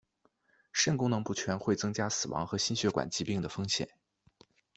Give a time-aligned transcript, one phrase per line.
[0.73, 3.87] 肾功能不全会增加死亡和心血管疾病的风险。